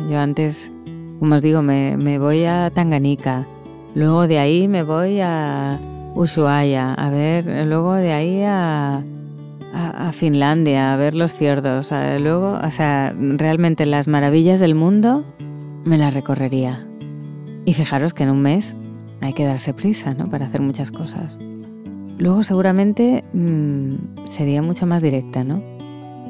yo 0.08 0.18
antes, 0.18 0.70
como 1.18 1.34
os 1.34 1.42
digo, 1.42 1.62
me, 1.62 1.96
me 1.96 2.18
voy 2.18 2.44
a 2.44 2.70
Tanganica, 2.72 3.46
luego 3.94 4.28
de 4.28 4.38
ahí 4.38 4.68
me 4.68 4.84
voy 4.84 5.20
a 5.20 5.80
Ushuaia, 6.14 6.94
a 6.94 7.10
ver, 7.10 7.66
luego 7.66 7.94
de 7.94 8.12
ahí 8.12 8.42
a, 8.42 9.02
a, 9.74 10.12
Finlandia, 10.12 10.94
a 10.94 10.96
ver 10.96 11.14
los 11.14 11.32
fiordos, 11.32 11.90
luego, 12.20 12.58
o 12.62 12.70
sea, 12.70 13.14
realmente 13.18 13.84
las 13.84 14.08
maravillas 14.08 14.60
del 14.60 14.74
mundo 14.74 15.24
me 15.84 15.98
las 15.98 16.14
recorrería. 16.14 16.86
Y 17.64 17.74
fijaros 17.74 18.14
que 18.14 18.24
en 18.24 18.30
un 18.30 18.42
mes 18.42 18.76
hay 19.20 19.32
que 19.32 19.44
darse 19.44 19.74
prisa, 19.74 20.14
¿no? 20.14 20.28
Para 20.28 20.46
hacer 20.46 20.60
muchas 20.60 20.90
cosas. 20.90 21.38
Luego 22.18 22.42
seguramente 22.42 23.24
mm, 23.32 24.26
sería 24.26 24.62
mucho 24.62 24.86
más 24.86 25.02
directa, 25.02 25.44
¿no? 25.44 25.62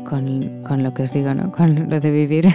Con, 0.05 0.63
con, 0.67 0.83
lo 0.83 0.95
que 0.95 1.03
os 1.03 1.13
digo, 1.13 1.35
¿no? 1.35 1.53
Con 1.57 1.89
lo 1.89 2.01
de 2.01 2.11
vivir, 2.11 2.49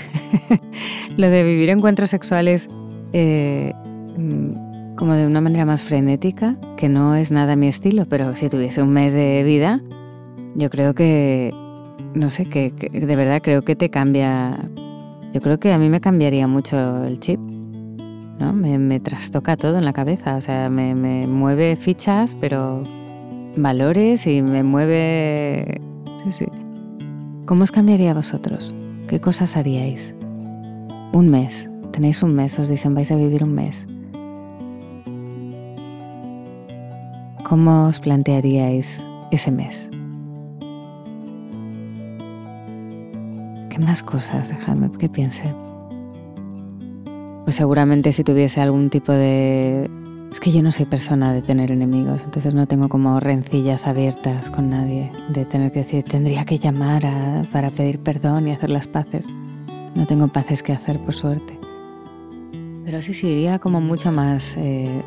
lo 1.17 1.29
de 1.29 1.43
vivir 1.43 1.69
encuentros 1.69 2.09
sexuales 2.09 2.69
eh, 3.13 3.73
mm, 4.17 4.95
como 4.95 5.15
de 5.15 5.25
una 5.25 5.41
manera 5.41 5.65
más 5.65 5.83
frenética, 5.83 6.57
que 6.77 6.89
no 6.89 7.15
es 7.15 7.31
nada 7.31 7.55
mi 7.55 7.67
estilo, 7.67 8.05
pero 8.07 8.35
si 8.35 8.50
tuviese 8.50 8.81
un 8.81 8.89
mes 8.89 9.13
de 9.13 9.43
vida, 9.43 9.81
yo 10.55 10.69
creo 10.69 10.93
que, 10.93 11.53
no 12.13 12.29
sé, 12.29 12.45
que, 12.45 12.71
de 12.71 13.15
verdad 13.15 13.41
creo 13.41 13.63
que 13.63 13.75
te 13.75 13.89
cambia, 13.89 14.57
yo 15.33 15.41
creo 15.41 15.59
que 15.59 15.73
a 15.73 15.79
mí 15.79 15.89
me 15.89 15.99
cambiaría 15.99 16.47
mucho 16.47 17.03
el 17.05 17.19
chip, 17.19 17.39
¿no? 17.39 18.53
Me, 18.53 18.99
trastoca 18.99 19.57
todo 19.57 19.79
en 19.79 19.85
la 19.85 19.91
cabeza, 19.91 20.35
o 20.35 20.41
sea, 20.41 20.69
me, 20.69 20.93
me 20.93 21.25
mueve 21.25 21.75
fichas, 21.75 22.35
pero 22.39 22.83
valores 23.57 24.27
y 24.27 24.43
me 24.43 24.63
mueve... 24.63 25.81
Sí, 26.23 26.31
sí. 26.31 26.45
¿Cómo 27.45 27.63
os 27.63 27.71
cambiaría 27.71 28.13
vosotros? 28.13 28.75
¿Qué 29.07 29.19
cosas 29.19 29.57
haríais? 29.57 30.15
Un 31.11 31.29
mes, 31.29 31.69
tenéis 31.91 32.21
un 32.21 32.35
mes, 32.35 32.57
os 32.59 32.69
dicen 32.69 32.93
vais 32.93 33.11
a 33.11 33.15
vivir 33.15 33.43
un 33.43 33.53
mes. 33.53 33.87
¿Cómo 37.43 37.87
os 37.87 37.99
plantearíais 37.99 39.07
ese 39.31 39.51
mes? 39.51 39.89
¿Qué 43.74 43.80
más 43.80 44.03
cosas? 44.03 44.50
Dejadme 44.50 44.92
que 45.00 45.10
piense. 45.10 45.51
Pues 47.44 47.56
seguramente 47.56 48.13
si 48.13 48.24
tuviese 48.24 48.62
algún 48.62 48.92
tipo 48.92 49.12
de... 49.12 49.89
Es 50.32 50.39
que 50.39 50.51
yo 50.51 50.62
no 50.62 50.72
soy 50.72 50.86
persona 50.86 51.34
de 51.34 51.42
tener 51.42 51.72
enemigos, 51.72 52.22
entonces 52.24 52.53
no 52.53 52.68
tengo 52.68 52.88
como 52.88 53.20
rencillas 53.20 53.88
abiertas 53.88 54.51
con 54.51 54.70
nadie, 54.70 55.12
de 55.30 55.46
tener 55.46 55.72
que 55.72 55.80
decir, 55.80 56.03
tendría 56.03 56.46
que 56.46 56.60
llamar 56.60 57.01
para 57.51 57.72
pedir 57.72 57.98
perdón 57.98 58.48
y 58.48 58.51
hacer 58.51 58.70
las 58.70 58.86
paces. 58.86 59.25
No 59.96 60.06
tengo 60.06 60.27
paces 60.27 60.62
que 60.62 60.74
hacer, 60.74 61.00
por 61.00 61.15
suerte. 61.15 61.58
Pero 62.86 63.01
sí, 63.01 63.15
sí, 63.15 63.25
iría 63.25 63.58
como 63.58 63.82
mucho 63.82 64.12
más 64.12 64.56
eh, 64.56 65.01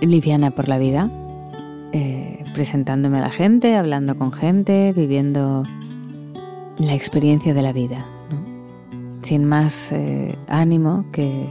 liviana 0.00 0.52
por 0.52 0.70
la 0.70 0.78
vida, 0.78 1.10
eh, 1.92 2.44
presentándome 2.54 3.18
a 3.18 3.22
la 3.22 3.30
gente, 3.30 3.76
hablando 3.76 4.16
con 4.16 4.32
gente, 4.32 4.94
viviendo 4.96 5.64
la 6.80 6.94
experiencia 6.94 7.52
de 7.52 7.62
la 7.62 7.72
vida, 7.72 8.06
sin 9.22 9.44
más 9.44 9.92
eh, 9.92 10.36
ánimo 10.48 11.04
que 11.12 11.46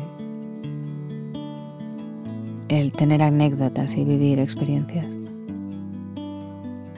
el 2.67 2.91
tener 2.91 3.21
anécdotas 3.21 3.95
y 3.95 4.05
vivir 4.05 4.39
experiencias. 4.39 5.17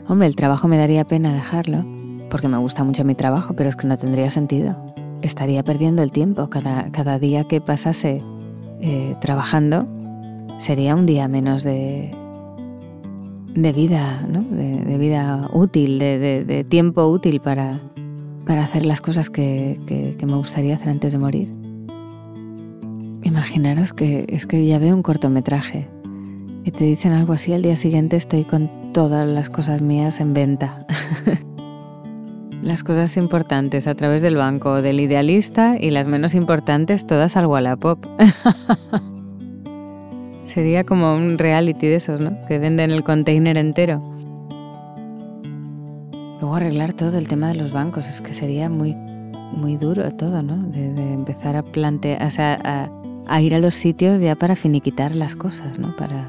Hombre, 0.08 0.28
el 0.28 0.36
trabajo 0.36 0.68
me 0.68 0.78
daría 0.78 1.06
pena 1.06 1.34
dejarlo, 1.34 1.86
porque 2.30 2.48
me 2.48 2.58
gusta 2.58 2.84
mucho 2.84 3.04
mi 3.04 3.16
trabajo, 3.16 3.54
pero 3.54 3.70
es 3.70 3.76
que 3.76 3.88
no 3.88 3.98
tendría 3.98 4.30
sentido. 4.30 4.76
estaría 5.22 5.64
perdiendo 5.64 6.02
el 6.02 6.12
tiempo. 6.12 6.50
Cada, 6.50 6.92
cada 6.92 7.20
día 7.20 7.44
que 7.44 7.62
pasase 7.62 8.24
eh, 8.80 9.16
trabajando 9.22 9.88
sería 10.58 10.96
un 10.96 11.06
día 11.06 11.28
menos 11.28 11.64
de, 11.64 12.12
de 13.54 13.74
vida, 13.74 14.26
¿no? 14.28 14.42
de, 14.42 14.98
vida 14.98 15.50
útil, 15.54 16.00
de, 16.00 16.66
tiempo 16.68 17.06
útil 17.08 17.40
para, 17.42 17.82
para 18.52 18.66
hacer 18.66 18.86
las 18.86 19.00
cosas 19.00 19.30
que, 19.30 19.80
me 20.28 20.36
gustaría 20.36 20.76
hacer 20.76 20.90
antes 20.90 21.14
de 21.14 21.20
morir. 21.20 21.48
Imaginaros 23.24 23.94
que 23.94 24.26
es 24.28 24.46
que 24.46 24.66
ya 24.66 24.78
veo 24.78 24.94
un 24.94 25.04
cortometraje 25.04 25.88
y 26.66 26.72
te 26.72 26.84
dicen 26.84 27.14
algo 27.14 27.32
así, 27.32 27.54
al 27.54 27.62
día 27.62 27.78
siguiente 27.78 28.18
estoy 28.18 28.44
con 28.44 28.92
todas 28.92 29.26
las 29.26 29.50
cosas 29.50 29.82
mías 29.82 30.20
en 30.20 30.34
venta. 30.34 30.86
las 32.62 32.84
cosas 32.84 33.16
importantes 33.16 33.88
a 33.88 33.96
través 33.96 34.22
del 34.22 34.36
banco 34.36 34.82
del 34.82 35.00
idealista 35.00 35.78
y 35.80 35.92
las 35.92 36.10
menos 36.10 36.36
importantes 36.36 37.08
todas 37.08 37.38
al 37.38 37.46
Wallapop. 37.46 38.06
Sería 40.44 40.84
como 40.84 41.16
un 41.16 41.38
reality 41.38 41.88
de 41.88 41.96
esos, 41.96 42.20
¿no? 42.20 42.38
Que 42.50 42.60
venden 42.60 42.92
el 42.92 43.06
container 43.06 43.56
entero. 43.56 44.11
Arreglar 46.56 46.94
todo 46.94 47.18
el 47.18 47.28
tema 47.28 47.50
de 47.50 47.56
los 47.56 47.72
bancos, 47.72 48.08
es 48.08 48.22
que 48.22 48.34
sería 48.34 48.70
muy, 48.70 48.96
muy 48.96 49.78
duro 49.78 50.10
todo, 50.12 50.44
¿no? 50.44 50.58
De, 50.58 50.86
empezar 51.14 51.56
a 51.56 51.64
plantear, 51.64 52.26
o 52.26 52.32
sea, 52.32 52.60
a, 52.64 52.90
a, 53.28 53.42
ir 53.42 53.56
a 53.56 53.60
los 53.60 53.76
sitios 53.76 54.22
ya 54.22 54.36
para 54.36 54.56
finiquitar 54.56 55.16
las 55.16 55.36
cosas, 55.36 55.80
¿no? 55.80 55.96
Para... 55.96 56.26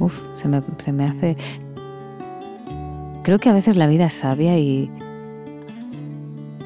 Uf, 0.00 0.18
se 0.34 0.48
me, 0.48 0.62
se 0.78 0.92
me 0.92 1.04
hace... 1.04 1.36
Creo 3.22 3.38
que 3.38 3.48
a 3.48 3.52
veces 3.52 3.76
la 3.76 3.86
vida 3.86 4.06
es 4.06 4.14
sabia 4.14 4.58
y... 4.58 4.90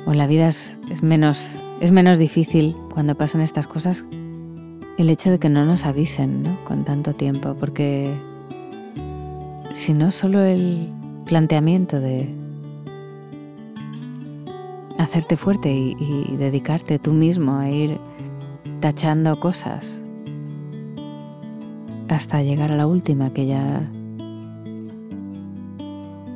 O 0.06 0.14
la 0.14 0.26
vida 0.26 0.48
es, 0.48 0.78
es 0.90 1.02
menos, 1.02 1.62
es 1.80 1.92
menos 1.92 2.18
difícil 2.18 2.74
cuando 2.92 3.14
pasan 3.14 3.42
estas 3.42 3.66
cosas 3.66 4.04
el 4.98 5.10
hecho 5.10 5.30
de 5.30 5.38
que 5.38 5.48
no 5.48 5.64
nos 5.64 5.86
avisen 5.86 6.42
¿no? 6.42 6.64
con 6.64 6.84
tanto 6.84 7.14
tiempo, 7.14 7.54
porque 7.54 8.12
si 9.72 9.94
no 9.94 10.10
solo 10.10 10.42
el 10.42 10.92
planteamiento 11.24 12.00
de 12.00 12.28
hacerte 14.98 15.36
fuerte 15.36 15.72
y, 15.72 16.36
dedicarte 16.36 16.98
tú 16.98 17.12
mismo 17.12 17.56
a 17.58 17.70
ir 17.70 17.98
tachando 18.80 19.40
cosas 19.40 20.04
hasta 22.08 22.42
llegar 22.42 22.72
a 22.72 22.76
la 22.76 22.86
última 22.86 23.32
que 23.32 23.46
ya 23.46 23.88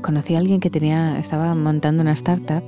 conocí 0.03 0.35
a 0.35 0.39
alguien 0.39 0.61
que 0.61 0.71
tenía 0.71 1.19
estaba 1.19 1.55
montando 1.55 2.03
una 2.03 2.13
startup 2.13 2.63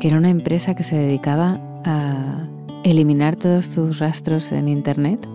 que 0.00 0.08
era 0.08 0.18
una 0.18 0.30
empresa 0.30 0.74
que 0.74 0.84
se 0.84 0.96
dedicaba 0.96 1.60
a 1.84 2.46
eliminar 2.84 3.36
todos 3.36 3.70
tus 3.70 3.98
rastros 3.98 4.52
en 4.52 4.68
Internet 4.68 5.26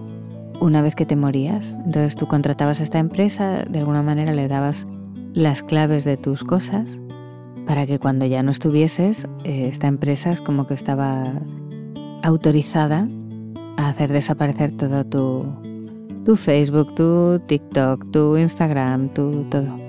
una 0.60 0.82
vez 0.82 0.96
que 0.96 1.06
te 1.06 1.16
morías. 1.16 1.74
Entonces 1.86 2.16
tú 2.16 2.28
contratabas 2.28 2.80
a 2.80 2.84
esta 2.84 3.00
empresa, 3.00 3.66
de 3.66 3.80
alguna 3.80 4.02
manera 4.02 4.34
le 4.34 4.48
dabas 4.48 4.88
las 5.34 5.62
claves 5.64 6.04
de 6.04 6.18
tus 6.18 6.44
cosas 6.44 7.00
para 7.66 7.86
que 7.86 8.00
cuando 8.00 8.26
ya 8.26 8.44
no 8.44 8.52
estuvieses, 8.52 9.28
eh, 9.44 9.68
esta 9.70 9.88
empresa 9.88 10.32
es 10.32 10.42
como 10.42 10.68
que 10.68 10.74
estaba 10.74 11.34
autorizada 12.24 13.08
a 13.78 13.90
hacer 13.90 14.12
desaparecer 14.12 14.72
todo 14.72 15.06
tu, 15.06 15.46
tu 16.26 16.36
Facebook, 16.36 16.96
tu 16.96 17.40
TikTok, 17.48 18.12
tu 18.12 18.38
Instagram, 18.38 19.14
tu 19.14 19.46
todo 19.50 19.86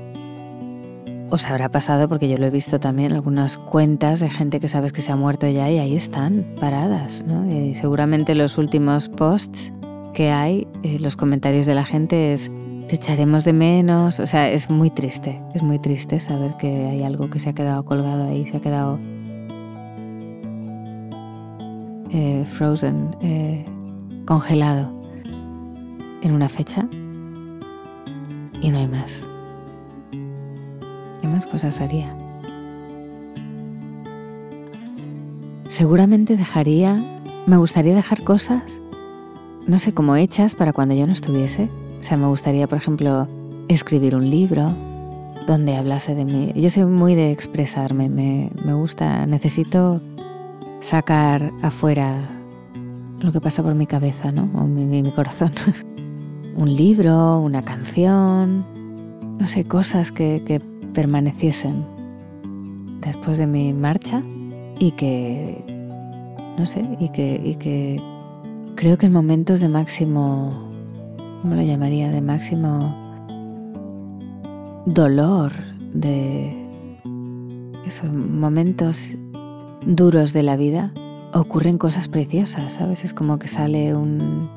os 1.30 1.48
habrá 1.48 1.70
pasado 1.70 2.08
porque 2.08 2.28
yo 2.28 2.38
lo 2.38 2.46
he 2.46 2.50
visto 2.50 2.78
también 2.78 3.12
algunas 3.12 3.58
cuentas 3.58 4.20
de 4.20 4.30
gente 4.30 4.60
que 4.60 4.68
sabes 4.68 4.92
que 4.92 5.02
se 5.02 5.12
ha 5.12 5.16
muerto 5.16 5.48
ya 5.48 5.70
y 5.70 5.78
ahí 5.78 5.96
están 5.96 6.46
paradas, 6.60 7.24
¿no? 7.26 7.50
Y 7.50 7.74
seguramente 7.74 8.34
los 8.34 8.58
últimos 8.58 9.08
posts 9.08 9.72
que 10.14 10.30
hay, 10.30 10.66
eh, 10.82 10.98
los 11.00 11.16
comentarios 11.16 11.66
de 11.66 11.74
la 11.74 11.84
gente 11.84 12.32
es 12.32 12.50
te 12.88 12.96
echaremos 12.96 13.44
de 13.44 13.52
menos, 13.52 14.20
o 14.20 14.26
sea, 14.26 14.50
es 14.50 14.70
muy 14.70 14.90
triste, 14.90 15.40
es 15.54 15.62
muy 15.62 15.78
triste 15.78 16.20
saber 16.20 16.56
que 16.56 16.86
hay 16.86 17.02
algo 17.02 17.30
que 17.30 17.40
se 17.40 17.50
ha 17.50 17.52
quedado 17.52 17.84
colgado 17.84 18.28
ahí, 18.28 18.46
se 18.46 18.56
ha 18.56 18.60
quedado 18.60 18.98
eh, 22.10 22.44
frozen, 22.46 23.16
eh, 23.20 23.64
congelado 24.26 24.92
en 26.22 26.32
una 26.32 26.48
fecha 26.48 26.88
y 28.60 28.70
no 28.70 28.78
hay 28.78 28.88
más 28.88 29.26
más 31.36 31.46
cosas 31.46 31.80
haría? 31.80 32.16
Seguramente 35.68 36.36
dejaría, 36.36 37.22
me 37.46 37.56
gustaría 37.56 37.94
dejar 37.94 38.24
cosas, 38.24 38.80
no 39.66 39.78
sé, 39.78 39.92
como 39.92 40.16
hechas 40.16 40.54
para 40.54 40.72
cuando 40.72 40.94
yo 40.94 41.06
no 41.06 41.12
estuviese. 41.12 41.68
O 42.06 42.08
sea, 42.08 42.16
me 42.16 42.28
gustaría, 42.28 42.68
por 42.68 42.78
ejemplo, 42.78 43.26
escribir 43.66 44.14
un 44.14 44.30
libro 44.30 44.72
donde 45.48 45.74
hablase 45.74 46.14
de 46.14 46.24
mí. 46.24 46.52
Yo 46.54 46.70
soy 46.70 46.84
muy 46.84 47.16
de 47.16 47.32
expresarme, 47.32 48.08
me, 48.08 48.74
gusta, 48.74 49.26
necesito 49.26 50.00
sacar 50.78 51.50
afuera 51.62 52.30
lo 53.18 53.32
que 53.32 53.40
pasa 53.40 53.64
por 53.64 53.74
mi 53.74 53.88
cabeza, 53.88 54.30
¿no? 54.30 54.48
O 54.54 54.68
mi, 54.68 54.84
mi 54.84 55.10
corazón. 55.10 55.50
un 56.56 56.76
libro, 56.76 57.40
una 57.40 57.62
canción, 57.62 58.64
no 59.40 59.48
sé, 59.48 59.64
cosas 59.64 60.12
que, 60.12 60.44
que 60.46 60.60
permaneciesen 60.60 61.84
después 63.00 63.38
de 63.38 63.48
mi 63.48 63.72
marcha 63.72 64.22
y 64.78 64.92
que, 64.92 65.60
no 66.56 66.66
sé, 66.66 66.88
y 67.00 67.08
que, 67.08 67.40
y 67.44 67.56
que 67.56 68.00
creo 68.76 68.96
que 68.96 69.06
en 69.06 69.12
momentos 69.12 69.58
de 69.58 69.68
máximo, 69.68 70.65
¿cómo 71.42 71.54
lo 71.54 71.62
llamaría? 71.62 72.10
De 72.10 72.20
máximo 72.20 72.94
dolor, 74.86 75.52
de 75.92 76.54
esos 77.86 78.12
momentos 78.12 79.16
duros 79.84 80.32
de 80.32 80.42
la 80.42 80.56
vida, 80.56 80.92
ocurren 81.32 81.78
cosas 81.78 82.08
preciosas, 82.08 82.74
¿sabes? 82.74 83.04
Es 83.04 83.14
como 83.14 83.38
que 83.38 83.48
sale 83.48 83.94
un, 83.94 84.48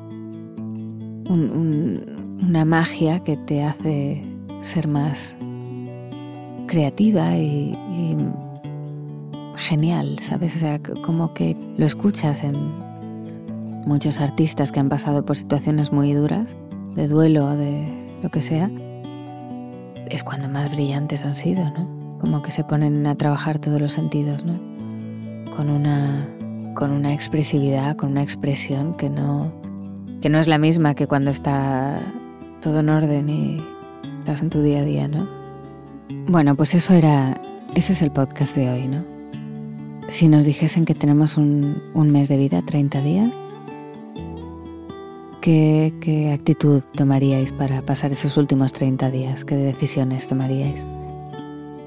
una 2.42 2.64
magia 2.64 3.20
que 3.20 3.36
te 3.36 3.62
hace 3.62 4.24
ser 4.62 4.88
más 4.88 5.36
creativa 6.66 7.36
y, 7.36 7.76
genial, 9.56 10.18
¿sabes? 10.20 10.56
O 10.56 10.58
sea, 10.58 10.80
como 11.02 11.34
que 11.34 11.56
lo 11.76 11.84
escuchas 11.84 12.42
en 12.42 12.54
muchos 13.86 14.20
artistas 14.20 14.72
que 14.72 14.80
han 14.80 14.88
pasado 14.88 15.24
por 15.24 15.36
situaciones 15.36 15.92
muy 15.92 16.12
duras, 16.12 16.56
de 16.94 17.08
duelo 17.08 17.56
de 17.56 18.18
lo 18.22 18.30
que 18.30 18.42
sea, 18.42 18.70
es 20.08 20.24
cuando 20.24 20.48
más 20.48 20.70
brillantes 20.70 21.24
han 21.24 21.34
sido, 21.34 21.64
¿no? 21.70 22.18
Como 22.20 22.42
que 22.42 22.50
se 22.50 22.64
ponen 22.64 23.06
a 23.06 23.14
trabajar 23.14 23.58
todos 23.58 23.80
los 23.80 23.92
sentidos, 23.92 24.44
¿no? 24.44 24.54
Con 25.56 25.70
una, 25.70 26.28
con 26.74 26.90
una 26.90 27.14
expresividad, 27.14 27.96
con 27.96 28.10
una 28.10 28.22
expresión 28.22 28.94
que 28.94 29.08
no, 29.08 29.52
que 30.20 30.28
no 30.28 30.38
es 30.38 30.48
la 30.48 30.58
misma 30.58 30.94
que 30.94 31.06
cuando 31.06 31.30
está 31.30 32.00
todo 32.60 32.80
en 32.80 32.88
orden 32.88 33.28
y 33.28 33.56
estás 34.18 34.42
en 34.42 34.50
tu 34.50 34.60
día 34.60 34.80
a 34.80 34.84
día, 34.84 35.08
¿no? 35.08 35.26
Bueno, 36.26 36.54
pues 36.54 36.74
eso 36.74 36.94
era, 36.94 37.40
ese 37.74 37.92
es 37.92 38.02
el 38.02 38.10
podcast 38.10 38.54
de 38.56 38.70
hoy, 38.70 38.86
¿no? 38.86 39.04
Si 40.08 40.28
nos 40.28 40.44
dijesen 40.44 40.84
que 40.84 40.94
tenemos 40.94 41.36
un, 41.36 41.82
mes 41.94 42.28
de 42.28 42.36
vida, 42.36 42.62
30 42.62 43.00
días, 43.00 43.30
¿qué, 45.40 45.94
¿qué, 46.00 46.32
actitud 46.32 46.82
tomaríais 46.94 47.52
para 47.52 47.82
pasar 47.82 48.12
esos 48.12 48.36
últimos 48.36 48.72
30 48.72 49.10
días? 49.10 49.44
¿Qué 49.44 49.56
decisiones 49.56 50.28
tomaríais? 50.28 50.86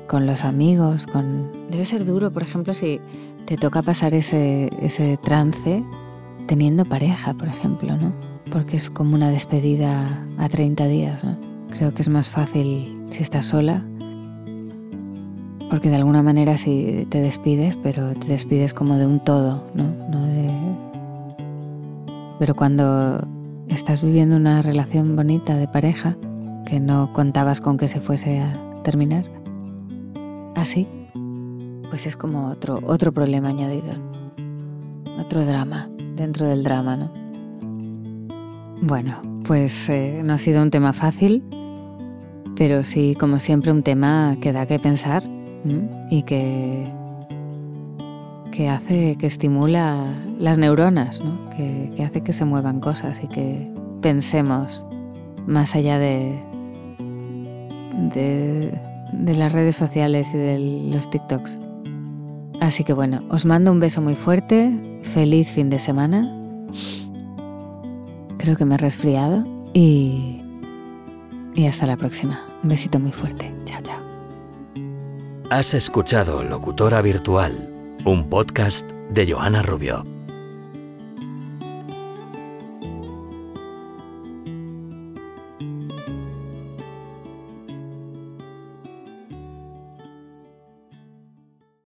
Con 0.07 0.25
los 0.25 0.43
amigos, 0.43 1.07
con... 1.07 1.51
Debe 1.69 1.85
ser 1.85 2.05
duro, 2.05 2.31
por 2.31 2.43
ejemplo, 2.43 2.73
si 2.73 2.99
te 3.45 3.57
toca 3.57 3.81
pasar 3.81 4.13
ese, 4.13 4.69
ese 4.81 5.17
trance 5.17 5.83
teniendo 6.47 6.85
pareja, 6.85 7.33
por 7.33 7.47
ejemplo, 7.47 7.95
¿no? 7.97 8.13
Porque 8.51 8.77
es 8.77 8.89
como 8.89 9.15
una 9.15 9.29
despedida 9.29 10.25
a 10.37 10.49
30 10.49 10.85
días, 10.87 11.23
¿no? 11.23 11.37
Creo 11.69 11.93
que 11.93 12.01
es 12.01 12.09
más 12.09 12.29
fácil 12.29 13.01
si 13.09 13.23
estás 13.23 13.45
sola 13.45 13.83
porque 15.69 15.89
de 15.89 15.95
alguna 15.95 16.21
manera 16.21 16.55
sí 16.55 17.07
te 17.09 17.19
despides, 17.19 17.77
pero 17.77 18.13
te 18.13 18.27
despides 18.27 18.75
como 18.75 18.97
de 18.97 19.07
un 19.07 19.19
todo, 19.19 19.63
¿no? 19.73 19.91
Pero 22.37 22.55
cuando 22.55 23.25
estás 23.69 24.01
viviendo 24.01 24.35
una 24.35 24.61
relación 24.61 25.15
bonita 25.15 25.57
de 25.57 25.67
pareja, 25.67 26.15
que 26.65 26.79
no 26.79 27.11
contabas 27.13 27.61
con 27.61 27.77
que 27.77 27.87
se 27.87 28.01
fuese 28.01 28.39
a 28.39 28.53
terminar, 28.83 29.25
así, 30.55 30.87
pues 31.89 32.05
es 32.05 32.15
como 32.15 32.49
otro, 32.49 32.79
otro 32.85 33.11
problema 33.11 33.49
añadido, 33.49 33.93
otro 35.19 35.45
drama 35.45 35.89
dentro 36.15 36.47
del 36.47 36.63
drama, 36.63 36.97
¿no? 36.97 37.11
Bueno, 38.81 39.21
pues 39.45 39.89
eh, 39.89 40.21
no 40.23 40.33
ha 40.33 40.37
sido 40.37 40.61
un 40.61 40.69
tema 40.69 40.93
fácil, 40.93 41.43
pero 42.55 42.83
sí, 42.83 43.15
como 43.19 43.39
siempre, 43.39 43.71
un 43.71 43.83
tema 43.83 44.37
que 44.41 44.51
da 44.51 44.65
que 44.65 44.79
pensar 44.79 45.23
y 46.09 46.23
que, 46.23 46.91
que 48.53 48.69
hace, 48.69 49.15
que 49.17 49.25
estimula 49.25 50.13
las 50.37 50.59
neuronas, 50.59 51.21
¿no? 51.23 51.49
que, 51.49 51.91
que 51.95 52.03
hace 52.03 52.21
que 52.21 52.33
se 52.33 52.45
muevan 52.45 52.79
cosas 52.79 53.23
y 53.23 53.27
que 53.27 53.67
pensemos 54.01 54.85
más 55.47 55.75
allá 55.75 55.97
de, 55.97 56.39
de, 58.13 59.35
las 59.35 59.51
redes 59.51 59.75
sociales 59.75 60.35
y 60.35 60.37
de 60.37 60.59
los 60.93 61.09
TikToks. 61.09 61.57
Así 62.61 62.83
que 62.83 62.93
bueno, 62.93 63.23
os 63.29 63.45
mando 63.45 63.71
un 63.71 63.79
beso 63.79 64.01
muy 64.01 64.13
fuerte, 64.13 65.01
feliz 65.01 65.49
fin 65.49 65.71
de 65.71 65.79
semana. 65.79 66.31
Creo 68.37 68.55
que 68.55 68.65
me 68.65 68.75
he 68.75 68.77
resfriado 68.77 69.43
y, 69.73 70.43
y 71.55 71.65
hasta 71.65 71.87
la 71.87 71.97
próxima. 71.97 72.45
Un 72.61 72.69
besito 72.69 72.99
muy 72.99 73.11
fuerte. 73.11 73.51
Chao, 73.65 73.81
chao. 73.81 73.99
Has 75.49 75.73
escuchado 75.73 76.43
Locutora 76.43 77.01
Virtual, 77.01 77.72
un 78.05 78.29
podcast 78.29 78.89
de 79.09 79.25
Joana 79.31 79.61
Rubio. 79.61 80.12